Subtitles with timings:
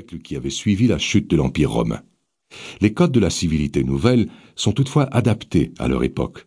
[0.00, 2.00] qui avait suivi la chute de l'Empire romain.
[2.80, 6.46] Les codes de la civilité nouvelle sont toutefois adaptés à leur époque.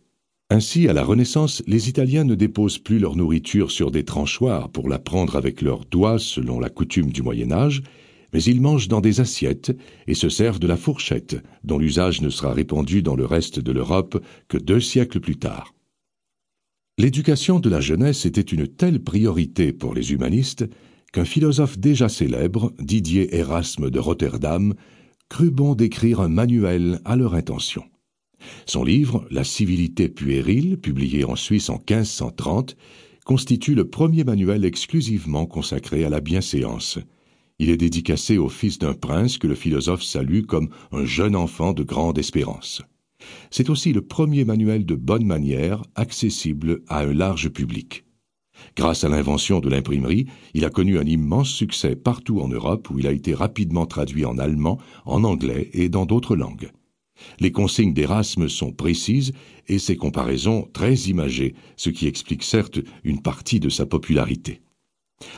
[0.50, 4.88] Ainsi, à la Renaissance, les Italiens ne déposent plus leur nourriture sur des tranchoirs pour
[4.88, 7.82] la prendre avec leurs doigts selon la coutume du Moyen Âge,
[8.32, 9.76] mais ils mangent dans des assiettes
[10.08, 13.72] et se servent de la fourchette, dont l'usage ne sera répandu dans le reste de
[13.72, 15.72] l'Europe que deux siècles plus tard.
[16.98, 20.64] L'éducation de la jeunesse était une telle priorité pour les humanistes
[21.12, 24.74] qu'un philosophe déjà célèbre, Didier Erasme de Rotterdam,
[25.28, 27.84] crut bon d'écrire un manuel à leur intention.
[28.66, 32.76] Son livre, La civilité puérile, publié en Suisse en 1530,
[33.24, 36.98] constitue le premier manuel exclusivement consacré à la bienséance.
[37.58, 41.72] Il est dédicacé au fils d'un prince que le philosophe salue comme un jeune enfant
[41.72, 42.82] de grande espérance.
[43.50, 48.05] C'est aussi le premier manuel de bonne manière accessible à un large public.
[48.76, 52.98] Grâce à l'invention de l'imprimerie, il a connu un immense succès partout en Europe où
[52.98, 56.70] il a été rapidement traduit en allemand, en anglais et dans d'autres langues.
[57.40, 59.32] Les consignes d'Erasme sont précises
[59.68, 64.60] et ses comparaisons très imagées, ce qui explique certes une partie de sa popularité.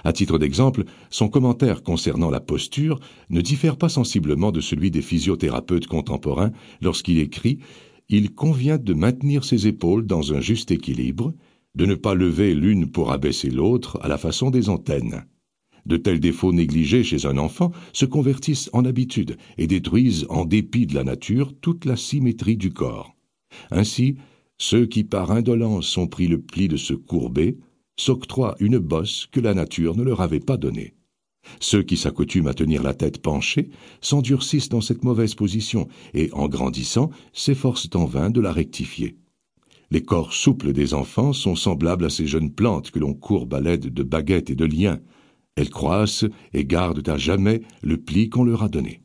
[0.04, 2.98] À titre d'exemple, son commentaire concernant la posture
[3.30, 6.50] ne diffère pas sensiblement de celui des physiothérapeutes contemporains
[6.82, 7.60] lorsqu'il écrit
[8.08, 11.32] Il convient de maintenir ses épaules dans un juste équilibre,
[11.74, 15.24] de ne pas lever l'une pour abaisser l'autre à la façon des antennes.
[15.86, 20.86] De tels défauts négligés chez un enfant se convertissent en habitude et détruisent, en dépit
[20.86, 23.14] de la nature, toute la symétrie du corps.
[23.70, 24.16] Ainsi,
[24.58, 27.58] ceux qui par indolence ont pris le pli de se courber
[27.96, 30.94] s'octroient une bosse que la nature ne leur avait pas donnée.
[31.60, 36.48] Ceux qui s'accoutument à tenir la tête penchée s'endurcissent dans cette mauvaise position et, en
[36.48, 39.16] grandissant, s'efforcent en vain de la rectifier.
[39.90, 43.60] Les corps souples des enfants sont semblables à ces jeunes plantes que l'on courbe à
[43.60, 45.00] l'aide de baguettes et de liens.
[45.56, 49.02] Elles croissent et gardent à jamais le pli qu'on leur a donné.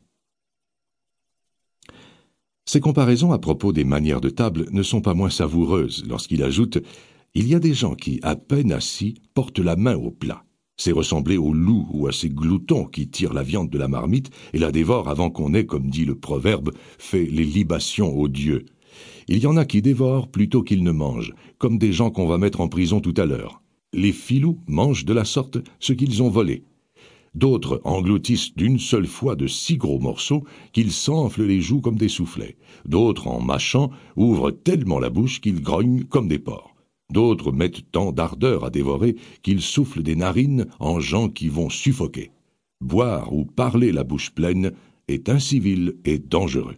[2.66, 6.80] Ces comparaisons à propos des manières de table ne sont pas moins savoureuses lorsqu'il ajoute
[7.34, 10.44] Il y a des gens qui, à peine assis, portent la main au plat.
[10.78, 14.32] C'est ressembler aux loups ou à ces gloutons qui tirent la viande de la marmite
[14.54, 18.66] et la dévorent avant qu'on ait, comme dit le proverbe, fait les libations aux dieux.
[19.28, 22.38] Il y en a qui dévorent plutôt qu'ils ne mangent, comme des gens qu'on va
[22.38, 23.62] mettre en prison tout à l'heure.
[23.94, 26.64] Les filous mangent de la sorte ce qu'ils ont volé.
[27.36, 32.10] D'autres engloutissent d'une seule fois de si gros morceaux qu'ils s'enflent les joues comme des
[32.10, 32.58] soufflets.
[32.86, 36.76] D'autres, en mâchant, ouvrent tellement la bouche qu'ils grognent comme des porcs.
[37.12, 42.32] D'autres mettent tant d'ardeur à dévorer qu'ils soufflent des narines en gens qui vont suffoquer.
[42.82, 44.72] Boire ou parler la bouche pleine
[45.08, 46.76] est incivil et dangereux.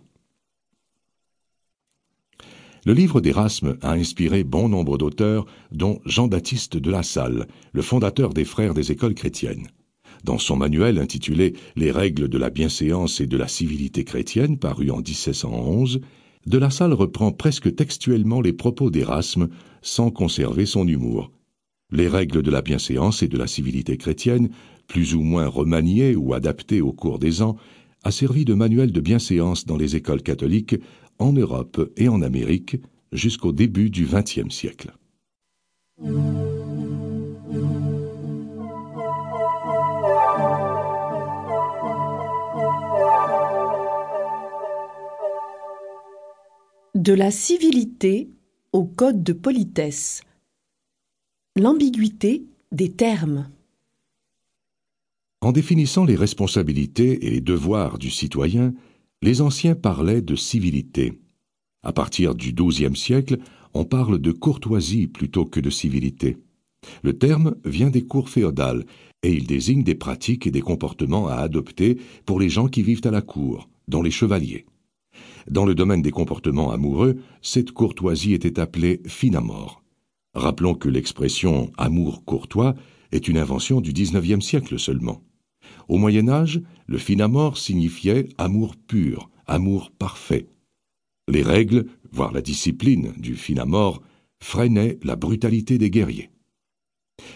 [2.85, 8.31] Le livre d'Erasme a inspiré bon nombre d'auteurs, dont Jean-Baptiste de La Salle, le fondateur
[8.31, 9.69] des Frères des écoles chrétiennes.
[10.23, 14.91] Dans son manuel intitulé Les règles de la bienséance et de la civilité chrétienne, paru
[14.91, 15.99] en 1711,
[16.45, 19.49] de La Salle reprend presque textuellement les propos d'Erasme
[19.81, 21.31] sans conserver son humour.
[21.91, 24.49] Les règles de la bienséance et de la civilité chrétienne,
[24.87, 27.57] plus ou moins remaniées ou adaptées au cours des ans,
[28.05, 30.75] a servi de manuel de bienséance dans les écoles catholiques
[31.17, 32.77] en Europe et en Amérique
[33.11, 34.93] jusqu'au début du XXe siècle.
[46.93, 48.29] De la civilité
[48.71, 50.21] au code de politesse.
[51.55, 53.49] L'ambiguïté des termes.
[55.45, 58.73] En définissant les responsabilités et les devoirs du citoyen,
[59.21, 61.21] les anciens parlaient de civilité.
[61.83, 63.37] À partir du XIIe siècle,
[63.75, 66.37] on parle de courtoisie plutôt que de civilité.
[67.03, 68.87] Le terme vient des cours féodales
[69.21, 73.05] et il désigne des pratiques et des comportements à adopter pour les gens qui vivent
[73.05, 74.65] à la cour, dont les chevaliers.
[75.47, 79.83] Dans le domaine des comportements amoureux, cette courtoisie était appelée finamore.
[80.33, 82.73] Rappelons que l'expression amour courtois
[83.11, 85.21] est une invention du XIXe siècle seulement.
[85.87, 90.47] Au Moyen Âge, le finamore signifiait amour pur, amour parfait.
[91.27, 94.01] Les règles, voire la discipline du finamore,
[94.39, 96.29] freinaient la brutalité des guerriers.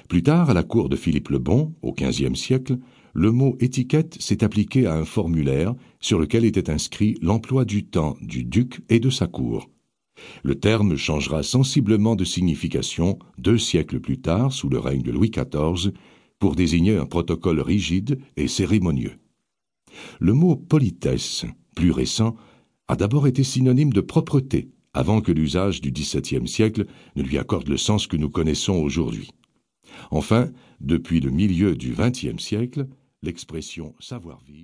[0.08, 2.78] Plus tard, à la cour de Philippe le Bon, au XVe siècle,
[3.14, 8.18] le mot étiquette s'est appliqué à un formulaire sur lequel était inscrit l'emploi du temps
[8.22, 9.70] du duc et de sa cour.
[10.44, 15.32] Le terme changera sensiblement de signification deux siècles plus tard, sous le règne de Louis
[15.32, 15.94] XIV,
[16.40, 19.20] pour désigner un protocole rigide et cérémonieux.
[20.20, 21.46] Le mot politesse,
[21.76, 22.36] plus récent,
[22.88, 27.68] a d'abord été synonyme de propreté, avant que l'usage du XVIIe siècle ne lui accorde
[27.68, 29.30] le sens que nous connaissons aujourd'hui.
[30.12, 30.52] Enfin,
[30.82, 32.88] depuis le milieu du XXe siècle,
[33.22, 34.60] l'expression savoir-vivre